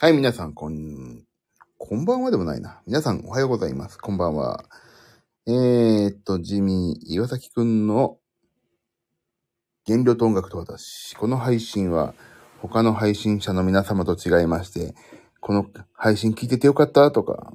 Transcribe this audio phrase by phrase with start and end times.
[0.00, 1.24] はい、皆さん、こん、
[1.76, 2.80] こんばんはでもないな。
[2.86, 3.98] 皆さん、おはようございます。
[3.98, 4.64] こんばんは。
[5.44, 8.18] えー、っと、ジミー、岩崎くんの
[9.88, 11.16] 原料と音楽と私。
[11.16, 12.14] この配信は、
[12.62, 14.94] 他の配信者の皆様と違いまして、
[15.40, 17.10] この配信聞いててよかった？
[17.10, 17.52] とか、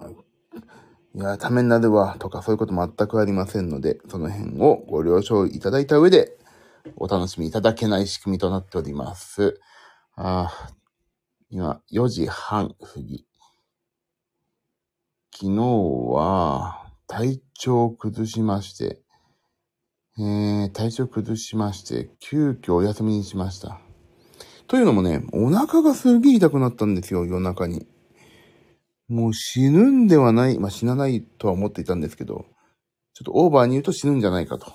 [1.16, 6.38] いや、ためになるわ、とか、そういうこと全くありませんので、その辺をご了承いただいた上で、
[6.98, 9.62] お楽しみいただけない仕組みとなっております。
[10.18, 10.83] あー
[11.56, 13.28] 今、4時半過ぎ。
[15.32, 15.62] 昨日
[16.12, 19.04] は、体調を崩しまして、
[20.18, 23.80] えー、体調崩しまして、急遽お休みにしました。
[24.66, 27.86] というのもね、お腹がすげえ痛くなったんですよ、夜中に。
[29.08, 32.48] もう死ぬんではない、まあ、死なないとは思っていたんですけど、
[33.14, 34.74] ちょっとオーバーに言うと死ぬんじゃないかと。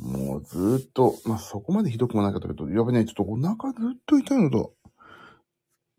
[0.00, 4.72] もうずっと、まあ、そこまでひどくもなかったけど、やっぱね、ちょっとお腹ずっと痛いのと、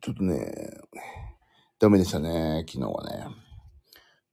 [0.07, 0.49] ちょっとね、
[1.79, 3.27] ダメでしたね、昨日はね。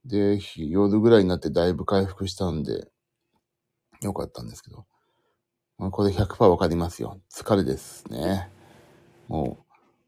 [0.04, 2.86] で、夜ぐらいになってだいぶ回復したんで、
[4.00, 4.86] よかったんですけど。
[5.76, 7.20] まあ、これ100%わかりますよ。
[7.28, 8.48] 疲れですね。
[9.26, 9.66] も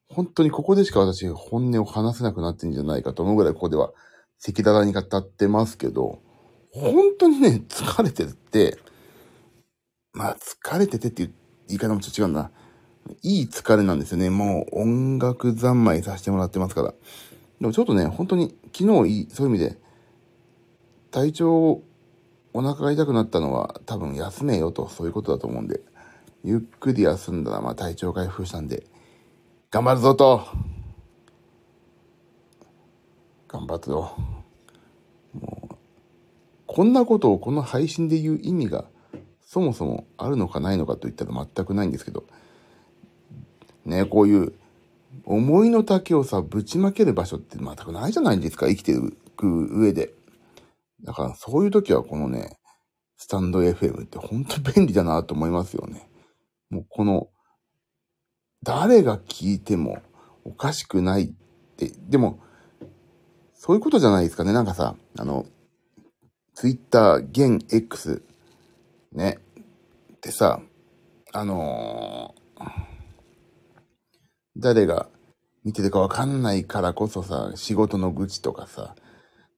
[0.08, 3.92] う、本当にここでしか私本音を話せなくなってんじゃないかと思うぐらいここでは
[4.40, 6.20] 赤裸々に語ってますけど、
[6.70, 8.78] 本当にね、疲れてるって、
[10.12, 11.34] まあ疲れててっていう
[11.66, 12.52] 言い方もちょっと違うな。
[13.22, 14.30] いい疲れなんですよね。
[14.30, 16.94] もう音楽三昧させてもらってますから。
[17.60, 19.78] でもちょっとね、本当に昨日いい、そういう意味で、
[21.10, 21.82] 体調、
[22.52, 25.80] お腹が痛くなったのは多分休めよと、そういうことだと思うんで、
[26.44, 28.86] ゆっくり休んだらまあ体調回復したんで、
[29.70, 30.46] 頑張るぞと
[33.48, 34.12] 頑張るぞ。
[35.32, 35.74] もう、
[36.66, 38.84] こんなことをこの配信で言う意味が
[39.40, 42.24] そもそもあるのかないのかと言ったら全くないんですけど、
[43.86, 44.52] ね、こういう
[45.24, 48.96] 思いの丈をさ、ぶちまける場所って全くないじゃないですか、生きてい
[49.36, 50.12] く上で。
[51.02, 52.58] だからそういう時はこのね、
[53.16, 56.08] スタンド FM って本当便利だなと思いますよね。
[56.68, 57.28] もうこの、
[58.62, 60.02] 誰が聞いても
[60.44, 61.28] おかしくないっ
[61.76, 62.40] て、でも、
[63.54, 64.52] そういうことじゃないですかね。
[64.52, 65.46] なんかさ、あの、
[66.54, 68.22] ツイッター、現 X、
[69.12, 69.38] ね、
[70.16, 70.60] ってさ、
[71.32, 72.95] あのー
[74.58, 75.08] 誰が
[75.64, 78.94] 見てるかわかんないからこそさ、仕事の愚痴とかさ、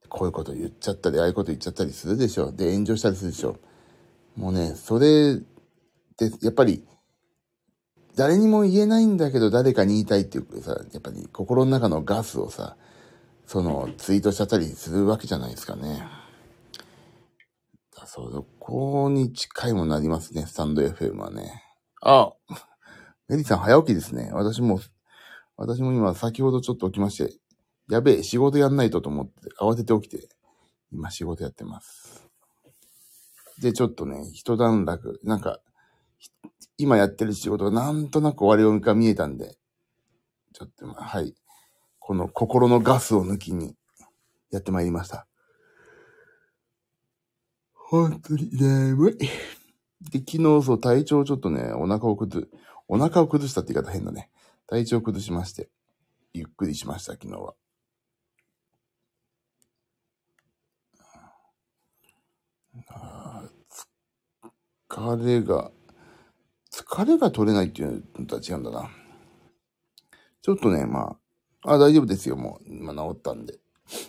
[0.09, 2.51] こういうこと言っちゃったり、ああいうこと言っちゃったりするでしょ。
[2.51, 3.59] で、炎上したりするでしょ。
[4.37, 6.85] もうね、それって、やっぱり、
[8.17, 12.77] 誰にも言えないんだけど、誰かに言いたいっていうさ、やっぱり心の中のガスをさ、
[13.47, 16.07] その、ツイートしちゃったりするわけじゃないですかね。
[17.97, 21.63] だそこに近いものありますね、スタンド FM はね。
[22.01, 22.33] あ
[23.29, 24.31] メリーさん早起きですね。
[24.33, 24.81] 私も、
[25.57, 27.35] 私も今先ほどちょっと起きまして、
[27.91, 30.29] やべえ、仕事やんないとと思って、慌てて起きて、
[30.93, 32.27] 今仕事やってます。
[33.61, 35.61] で、ちょっとね、一段落、なんか、
[36.79, 39.59] 今やってる仕事がなんとなく終わりが見えたんで、
[40.55, 41.35] ちょっと、まあはい。
[41.99, 43.77] この心のガスを抜きに
[44.51, 45.27] やってまいりました。
[47.75, 49.19] 本当に眠い。
[50.11, 52.49] で、昨日そう体調ちょっとね、お腹を崩、
[52.89, 54.31] お腹を崩したって言い方変だね。
[54.67, 55.69] 体調を崩しまして、
[56.33, 57.55] ゆっくりしました、昨日は。
[64.89, 65.71] 疲れが、
[66.73, 68.91] 疲れが取れないっていうのとは違うんだな。
[70.43, 71.17] ちょっとね、ま
[71.63, 72.69] あ、あ、大丈夫ですよ、もう。
[72.69, 73.59] 今治ったんで。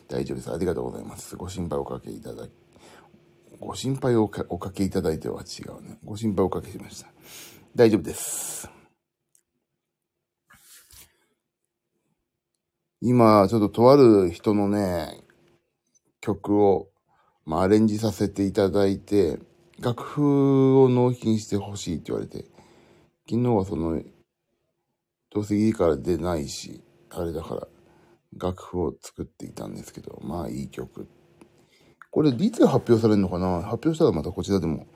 [0.07, 0.51] 大丈夫です。
[0.51, 1.35] ありがとうございます。
[1.35, 2.51] ご心配おかけいただき、
[3.59, 5.99] ご心配をおかおかけいただいては違うね。
[6.03, 7.07] ご心配おかけしました。
[7.75, 8.69] 大丈夫です。
[12.99, 15.23] 今、ちょっととある人のね、
[16.19, 16.89] 曲を、
[17.45, 19.39] まあ、アレンジさせていただいて、
[19.79, 22.45] 楽譜を納品してほしいって言われて、
[23.29, 24.01] 昨日はその、
[25.31, 27.67] どうせ家から出ないし、あれだから、
[28.37, 31.07] 楽譜を作っていたんですけど、まあいい曲。
[32.11, 33.61] これ、いつ発表されるのかな？
[33.61, 34.87] 発表したらまたこちらでも、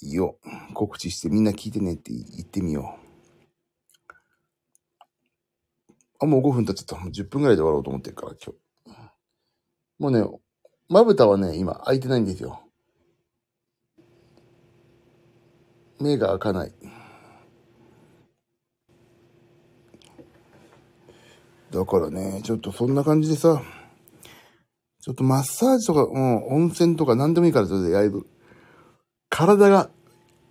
[0.00, 0.38] いいよ。
[0.74, 3.08] 告知してみんな聞いてねって言ってみよう。
[6.20, 6.96] あ、もう5分経っちゃった。
[6.96, 8.58] もう10分ぐらいで終わろうと思ってるから、今日。
[9.98, 10.24] もうね、
[10.88, 12.60] まぶたはね、今開いてないんですよ。
[16.00, 16.72] 目が開かない。
[21.70, 23.62] だからね、ちょっとそんな感じでさ、
[25.00, 28.26] ちょっとマッサージとか、うん、温泉とか何でもいいから、それでやる。
[29.28, 29.90] 体が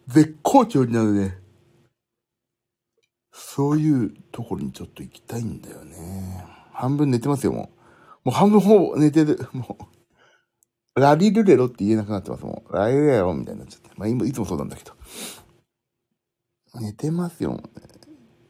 [0.07, 1.37] 絶好調になるね。
[3.31, 6.43] そういうところにちょっと行きたいんだよね。
[6.71, 7.71] 半分寝てますよ、も
[8.25, 8.29] う。
[8.29, 9.39] もう半分ほぼ寝てる。
[9.53, 9.77] も
[10.95, 10.99] う。
[10.99, 12.73] ラリルレロって言えなくなってます、もう。
[12.73, 13.89] ラリルレロみたいになっちゃって。
[13.95, 14.93] まあ今、いつもそうなんだけど。
[16.79, 17.61] 寝てますよ。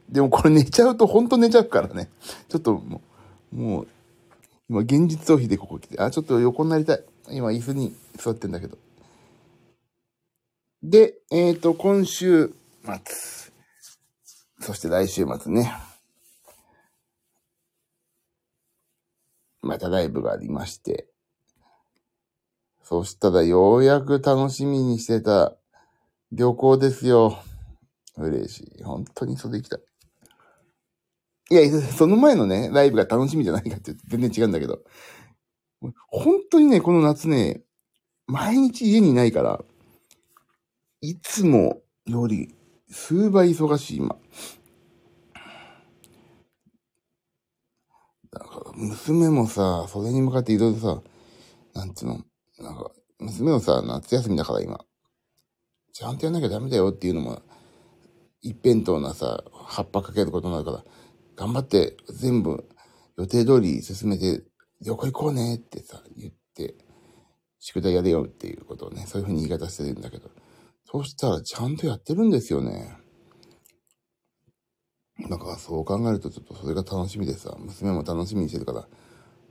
[0.08, 2.10] でもこれ寝ちゃうとほんと寝ちゃうからね。
[2.48, 3.02] ちょっとも
[3.52, 3.88] う、もう、
[4.70, 7.04] 今現実逃避でここ来て、あ、ちょっと横になりたい。
[7.30, 8.78] 今椅子に座ってんだけど。
[10.82, 12.54] で、えっ、ー、と、今週
[12.84, 13.52] 末、
[14.60, 15.72] そして来週末ね。
[19.60, 21.08] またライブがありまして。
[22.84, 25.56] そしたらようやく楽しみにしてた
[26.32, 27.42] 旅行ですよ。
[28.16, 28.82] 嬉しい。
[28.82, 29.80] 本当にそれ行きたい。
[31.50, 34.80] いや、その前のね、ライブが楽しみじゃないかって全然違うんだけど。
[36.08, 37.62] 本当にね、この夏ね、
[38.26, 39.64] 毎日家にいないから、
[41.00, 42.54] いつもより
[42.90, 44.16] 数倍忙しい、今。
[48.32, 51.02] だから、娘もさ、それに向かっていろいろさ、
[51.74, 52.24] なんていうの、
[52.58, 52.90] なんか、
[53.20, 54.84] 娘もさ、夏休みだから今、
[55.92, 57.42] ちゃんとやんなきゃダメだよっていうのも、
[58.40, 60.84] 一辺倒なさ、葉っぱかけることになるから、
[61.36, 62.68] 頑張って全部
[63.16, 64.42] 予定通り進めて、
[64.80, 66.74] 旅行行こうねってさ、言って、
[67.60, 70.30] 宿題やれよっていうことをね、そういうふうに言い方してるんだけど、
[70.90, 72.96] そしたらちゃんとやってるんですよね。
[75.28, 78.88] なんかそう考えるとちょっとそれが楽しみでさ、娘も楽しみにしてるから、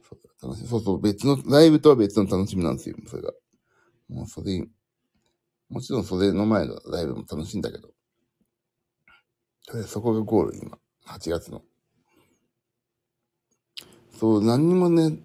[0.10, 3.34] そう楽しそうそう、別の、ライブとは別の楽しみなんですよ、それが。
[4.10, 4.66] もうそれ、
[5.70, 7.90] もちろんそれの前のライブも楽しいんだけど、
[9.86, 10.80] そこがゴール、今。
[11.06, 11.62] 8月の。
[14.18, 15.20] そう、何にもね、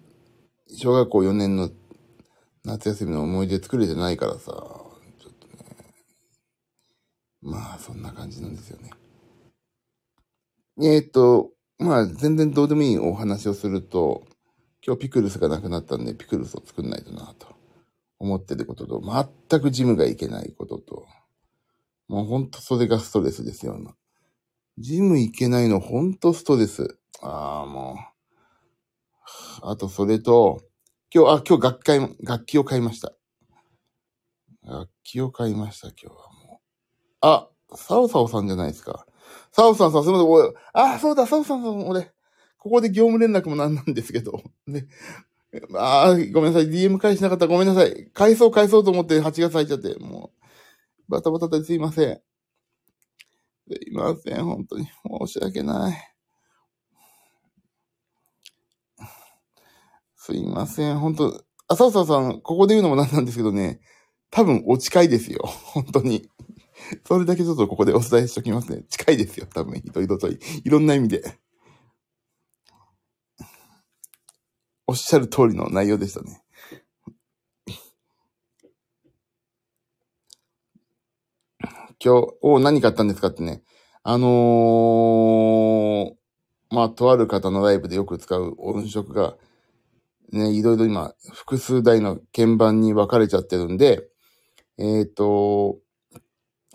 [0.67, 1.71] 小学校4年の
[2.65, 4.82] 夏休みの思い出作れてないからさ、
[7.43, 8.91] まあ、そんな感じなんですよね。
[10.81, 14.25] えっ、と、まあ、全然どうでもいいお話をすると、
[14.85, 17.47] 今日ピクルスがなくなったんで、ピクルスを作んないとなと
[18.19, 19.01] 思ってることと、
[19.49, 21.05] 全くジムが行けないことと、
[22.07, 23.77] もうほんとそれがストレスですよ、
[24.79, 26.97] ジム行けないのほんとストレス。
[27.21, 27.95] ああ、も
[29.61, 29.69] う。
[29.69, 30.61] あと、それと、
[31.13, 33.13] 今日、あ、今日楽器、楽器を買いました。
[34.63, 36.32] 楽器を買いました、今日は。
[37.23, 39.05] あ、サオサオさんじゃないですか。
[39.53, 42.11] サオさんさん、すみません、俺、あ、そうだ、サオさんさん、俺、
[42.57, 44.41] ここで業務連絡もなんなんですけど。
[44.67, 44.87] ね。
[45.77, 46.69] あごめんなさい。
[46.69, 48.09] DM 返しなかったごめんなさい。
[48.13, 50.31] 返そう返そうと思って8月入っちゃって、も
[51.09, 52.21] う、バタバタですいません。
[53.67, 54.43] すいません。
[54.43, 54.85] 本当に
[55.27, 56.13] 申し訳ない。
[60.15, 60.99] すいません。
[60.99, 63.79] 本当あ、さささん、ここで言うのもなんなんですけどね、
[64.31, 65.39] 多分お近いですよ。
[65.45, 66.29] 本当に。
[67.05, 68.83] それだけちょっとここでお伝えしときますね。
[68.89, 69.47] 近いですよ。
[69.47, 71.39] 多分、いろいろと、いろんな意味で。
[74.85, 76.43] おっしゃる通りの内容でしたね。
[82.03, 83.63] 今日、お何買ったんですかってね。
[84.03, 89.37] あのー、まあ、とある方のライブでよく使う音色が、
[90.33, 94.09] ね、いろいろ今、複数台の鍵盤に分かれちゃってるんで、
[94.77, 95.77] えっ、ー、と、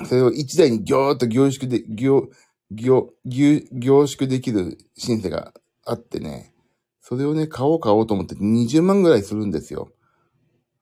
[0.04, 2.28] それを一台にギョーっと凝縮で、凝、
[2.70, 5.52] 凝、凝縮できるシンセが
[5.84, 6.52] あってね、
[7.00, 9.90] それをね、買おう買おうと思って20万ぐらいするんですよ。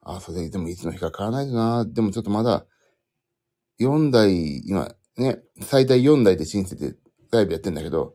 [0.02, 1.85] あ、それでもいつの日か買わないとな。
[1.85, 2.66] でもちょっとまだ、
[3.80, 6.94] 4台、今、ね、最大4台でシンセで
[7.30, 8.14] ライブやってんだけど、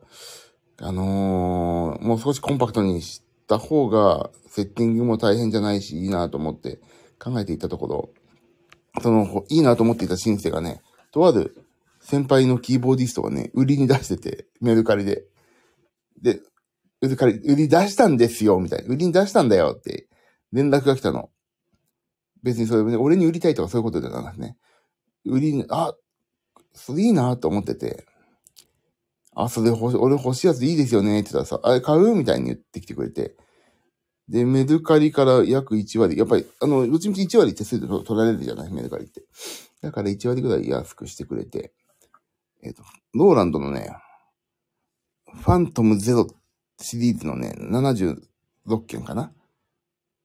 [0.78, 6.80] あのー、もう少しコンパクトにした方が、セッティングも大変じゃないし、いいなと思って
[7.18, 8.10] 考えていたところ、
[9.02, 10.82] その、いいなと思っていたシンセがね、
[11.12, 11.56] とある
[12.00, 15.24] 先輩のキーボーディストがね、売りに出してて、メルカリで。
[16.20, 16.40] で、
[17.00, 18.88] 売り、売り出したんですよ、みたいな。
[18.88, 20.08] 売りに出したんだよって
[20.52, 21.30] 連絡が来たの。
[22.42, 24.56] 別にそれ、ね、俺に売りたいとかそういうことじゃなくてね。
[25.24, 25.94] 売りに、あ、
[26.74, 28.04] それいいなと思ってて。
[29.34, 32.14] あ、それ欲し、俺欲しいやついいですよねって言ったらさ、あれ買う？
[32.14, 33.36] みたいに言ってきてくれて。
[34.28, 38.72] で、メルカリから約1割、やっぱり、あの、うちみち1割手数料取られるじゃない？
[38.72, 39.22] メルカリって。
[39.82, 41.72] だから1割ぐらい安くしてくれて。
[42.62, 42.84] えっ、ー、と、
[43.14, 43.90] ローランドのね、
[45.34, 46.26] ファントムゼロ
[46.78, 49.32] シリーズのね、76件かな？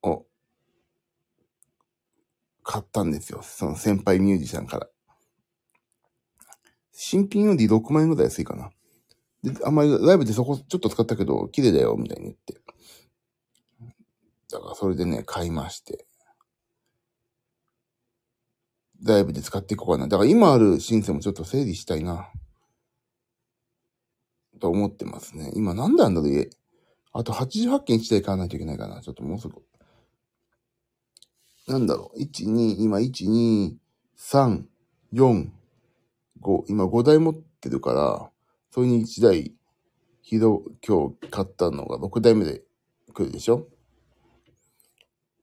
[0.03, 0.25] を、
[2.63, 3.41] 買ったんですよ。
[3.41, 4.87] その先輩ミュージシャンから。
[6.91, 8.69] 新品より6万円ぐらい安いかな。
[9.43, 12.61] で、あんまりライブでそこちょっと使ったけど、綺麗だよ、みたいに言って。
[14.51, 16.05] だからそれでね、買いまして。
[19.03, 20.07] ライブで使っていこうかな。
[20.07, 22.29] だから今あるシンセもちょっと整理したいな。
[24.59, 25.51] と思ってますね。
[25.55, 26.49] 今なんであんだろう、
[27.13, 29.01] あと88件1台買わないといけないかな。
[29.01, 29.55] ちょっともうすぐ。
[31.67, 32.19] なんだろう。
[32.19, 33.75] 1、2、今1、2、
[34.17, 34.63] 3、
[35.13, 35.49] 4、
[36.41, 36.63] 5。
[36.67, 38.31] 今5台持ってるから、
[38.71, 39.53] それに1台、
[40.21, 42.63] ひど、今日買ったのが6台目で
[43.13, 43.67] 来るでしょ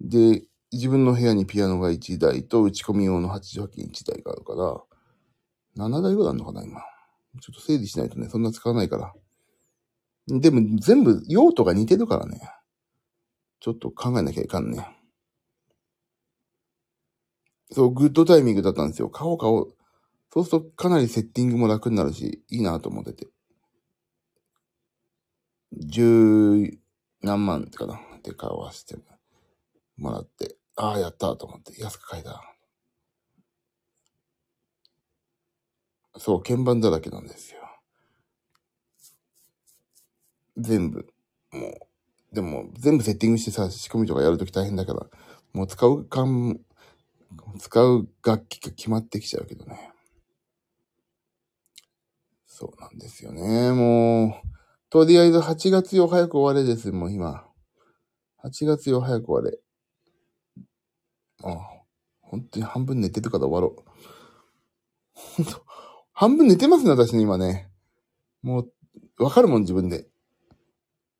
[0.00, 0.44] で、
[0.75, 6.81] 自分の部屋にピアノが1台と打ち込み用の88件1台があるから、7台ぐらいあるのかな、今。
[7.40, 9.12] ちょっと整理しないとね、そんな使わないから。
[10.26, 12.40] でも全部用途が似てるからね。
[13.61, 14.88] ちょっと考えなきゃいかんね。
[17.71, 19.11] そう、グッドタイミングだったんですよ。
[19.11, 19.76] 買おう買おう。
[20.33, 23.28] そうするとかなりセッティングも楽になるし、いいなと思ってて。
[25.73, 26.78] 十
[27.23, 28.97] 何万ってかなって買わせて
[29.97, 30.57] もらって。
[30.76, 31.81] ああ、やったと思って。
[31.81, 32.43] 安く買えた。
[36.16, 37.61] そう、鍵盤だらけなんですよ。
[40.57, 41.07] 全部。
[41.52, 41.69] も
[42.33, 42.35] う。
[42.35, 45.07] でも、全部セッティングしてさ、仕込みとかやるとき大変だから、
[45.52, 46.61] もう使うかん、
[47.59, 49.93] 使う楽器が決まってきちゃうけどね。
[52.47, 53.73] そうなんですよね。
[53.73, 54.49] もう、
[54.90, 57.45] とりあえず8月よ早く終われです、もう今。
[58.38, 59.59] 8月よ早く終われ。
[61.43, 61.75] ああ
[62.21, 63.85] 本当に半分寝てるから終わろう。
[65.14, 65.64] 本 当
[66.12, 67.71] 半分寝てますね、私ね、今ね。
[68.43, 68.61] も
[69.19, 70.09] う、わかるもん、自分で。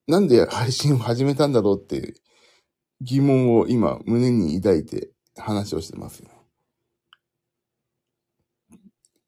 [0.06, 2.14] なんで配信を始めたんだろうっていう
[3.00, 6.28] 疑問を今、胸に抱いて話をしてますよ。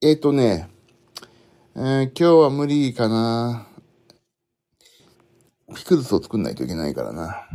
[0.03, 0.69] えっ、ー、とね、
[1.75, 3.67] えー今日は無理かな。
[5.75, 7.46] ピクルスを作んないといけないからな。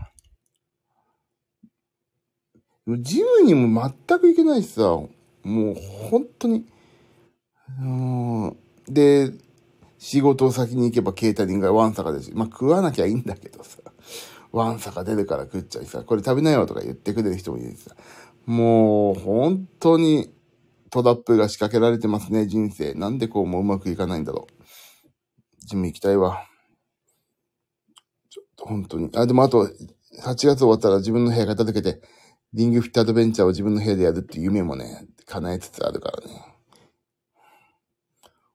[3.00, 5.12] ジムにも全く行けないしさ、も
[5.44, 5.76] う
[6.10, 6.66] 本当に。
[7.80, 8.58] うん
[8.88, 9.32] で、
[9.98, 13.78] 仕事を先に行けばケータリングがワンサカですし、まあ食わなきゃいいんだけどさ、
[14.52, 17.96] ワンサカ出るから食っちゃいさ、これ食べなよとか言ってくれる人もいるしさ、
[18.46, 20.34] もう本当に
[20.90, 22.94] トラップが仕掛けられてますね、人生。
[22.96, 24.62] なんでこうもううまくいかないんだろう。
[25.66, 26.46] ジム行きたいわ。
[28.30, 29.10] ちょっと本当に。
[29.16, 29.68] あ、でもあと、
[30.24, 32.02] 8月終わったら自分の部屋片付けて、
[32.54, 36.46] リングフィットアドベンチャーを自分の部屋でやるっていう夢もね、叶えつつあるからね。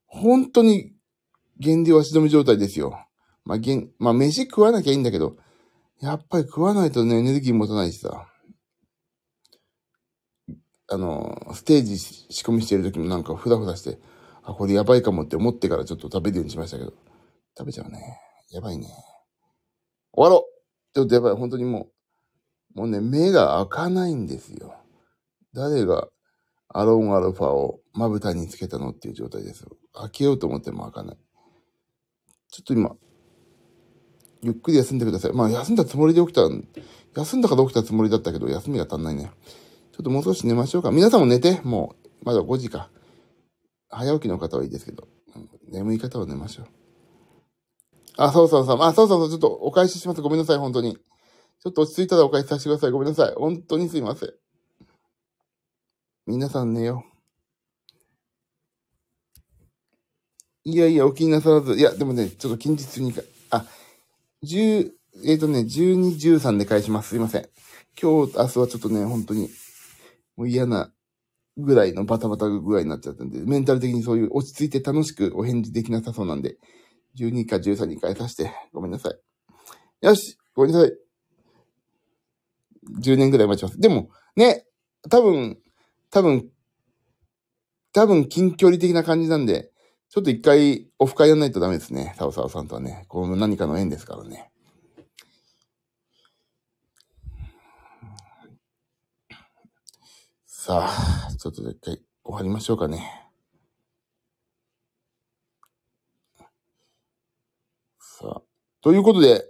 [0.06, 0.92] 本当に、
[1.58, 3.06] 減量足止め状態ですよ。
[3.44, 5.36] まあ、減、まあ、飯食わなきゃいいんだけど、
[6.00, 8.28] やっぱり食わないとね、エネルギー持たないしさ。
[10.88, 13.98] あの、ステージ仕込みしてる時もなんかふらふらして、
[14.42, 16.92] あ、これやばいかもって思ってからちょっと食べるようにしましたけど。
[17.58, 17.98] 食べちゃうね。
[18.50, 18.86] やばいね。
[20.12, 21.34] 終わろうちょっとやばい。
[21.34, 21.92] 本当にもう、
[22.76, 24.76] もうね、目が開かないんですよ。
[25.54, 26.08] 誰が
[26.68, 29.64] アロンアルファをまぶたにつけたのっていう状態です。
[29.94, 31.16] 開けようと思っても開かない。
[32.52, 32.94] ちょっと今、
[34.42, 35.32] ゆっくり休んでください。
[35.32, 36.42] まあ休んだつもりで起きた、
[37.18, 39.30] 休んだから起きたつもりだったけど、休みが足んないね。
[39.92, 40.90] ちょっともう少し寝ましょうか。
[40.90, 41.62] 皆さんも寝て。
[41.62, 42.90] もう、まだ5時か。
[43.88, 45.08] 早起きの方はいいですけど、
[45.72, 46.66] 眠い方は寝ましょう。
[48.18, 48.82] あ、そうそうそう。
[48.82, 49.30] あ、そうそうそう。
[49.30, 50.20] ちょっとお返しします。
[50.20, 50.98] ごめんなさい、本当に。
[51.60, 52.90] ちょっと落ち着いたらお返しさせてください。
[52.90, 53.34] ごめんなさい。
[53.34, 54.30] 本当にすいません。
[56.26, 57.16] 皆さん寝よう。
[60.68, 61.76] いやいや、お気になさらず。
[61.76, 63.64] いや、でもね、ちょっと近日にか、あ、
[64.42, 64.90] 10、
[65.24, 67.10] えっ、とね、12、13で返します。
[67.10, 67.48] すいません。
[68.00, 69.48] 今日、明日はちょっとね、本当に、
[70.36, 70.90] もう嫌な
[71.56, 76.56] ぐらいのバタバタ具合になっちゃったんで、メンタル的にそういう落ち着いて楽しくお返事できなさそうなんで、
[77.16, 80.06] 12か13に返させて、ごめんなさい。
[80.06, 81.05] よしごめんなさい。
[83.00, 83.80] 10年ぐらい待ちます。
[83.80, 84.66] でも、ね、
[85.10, 85.58] 多分、
[86.10, 86.50] 多分、
[87.92, 89.70] 多分近距離的な感じなんで、
[90.08, 92.14] ちょっと一回オフ会やんないとダメですね。
[92.16, 93.04] サオサオさんとはね。
[93.08, 94.50] この何かの縁ですからね。
[100.46, 103.30] さあ、ちょっと一回終わりましょうかね。
[107.98, 108.42] さあ、
[108.80, 109.44] ということで、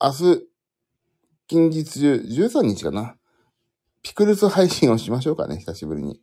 [0.00, 0.49] 明日、
[1.50, 3.16] 近日中、13日かな。
[4.02, 6.20] ピクルス配信をしましょうかね、久しぶりに。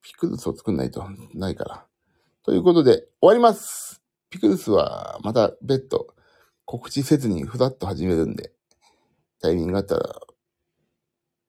[0.00, 1.86] ピクルスを作んないとないから。
[2.42, 4.00] ということで、終わります。
[4.30, 6.14] ピクルスはまた別途
[6.64, 8.54] 告知せずにふらっと始めるんで、
[9.42, 10.18] タイミングがあったら、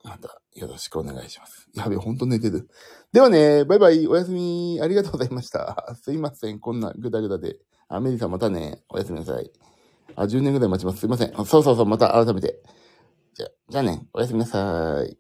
[0.03, 1.69] またよろしくお願いします。
[1.73, 2.67] やべえ、ほんと寝てる。
[3.13, 5.95] ではね、バイバイ、おやすみ、ありがとうございました。
[6.03, 7.59] すいません、こんなぐだぐだで。
[7.87, 9.53] あ、メリーさんまたね、おやすみなさい。
[10.17, 10.99] あ、10年ぐらい待ちます。
[10.99, 11.33] すいません。
[11.45, 12.61] そうそうそう、また改めて。
[13.35, 15.17] じゃ、じゃあね、おやすみなさい。